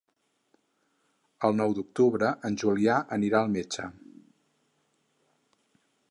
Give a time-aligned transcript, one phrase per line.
[1.49, 3.85] El nou d'octubre en Julià anirà al metge.